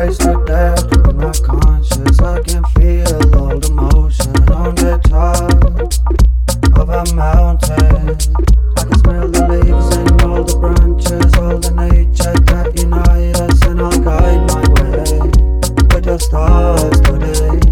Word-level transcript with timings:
Race 0.00 0.18
stars 16.60 17.00
today. 17.00 17.69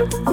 Us 0.00 0.30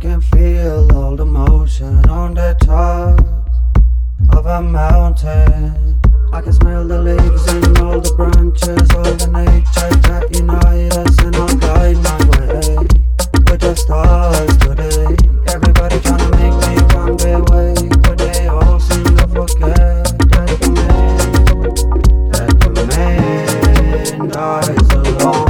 can 0.00 0.20
feel 0.20 0.96
all 0.96 1.16
the 1.16 1.24
motion 1.24 2.08
on 2.08 2.34
the 2.34 2.56
top 2.60 3.18
of 4.36 4.46
a 4.46 4.62
mountain. 4.62 6.00
I 6.32 6.40
can 6.40 6.52
smell 6.52 6.86
the 6.86 7.02
leaves 7.02 7.46
and 7.48 7.78
all 7.78 8.00
the 8.00 8.14
branches, 8.14 8.88
all 8.94 9.02
the 9.02 9.26
nature 9.26 9.90
that 10.06 10.30
unite 10.36 10.92
us, 10.96 11.18
and 11.18 11.34
I'll 11.34 11.56
guide 11.56 11.96
my 11.96 12.18
way 12.30 12.76
with 13.50 13.60
just 13.60 13.82
stars 13.82 14.56
today. 14.58 15.16
Everybody 15.48 15.98
trying 16.00 16.18
to 16.18 16.36
make 16.36 16.54
me 16.68 16.76
come 16.90 17.16
their 17.16 17.42
way, 17.50 17.74
but 18.02 18.18
they 18.18 18.46
all 18.46 18.78
seem 18.78 19.04
to 19.16 19.26
forget 19.26 20.04
that 20.30 20.58
the 20.60 20.70
man, 20.74 22.30
that 22.30 22.50
the 22.60 22.86
man 22.86 24.28
dies 24.28 24.92
alone. 24.92 25.47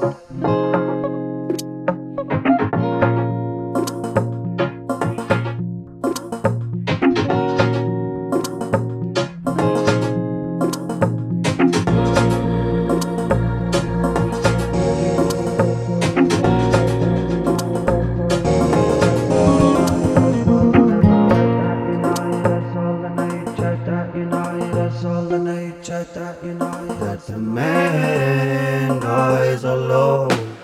thank 0.00 0.42
you 0.44 0.57
That 26.18 27.20
the 27.28 27.38
man 27.38 28.98
dies 28.98 29.62
alone. 29.62 30.57